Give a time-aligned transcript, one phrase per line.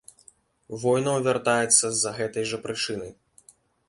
[0.85, 3.07] Воінаў вяртаецца з-за гэтай жа прычыны.